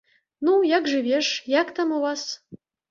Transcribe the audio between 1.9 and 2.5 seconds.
у вас?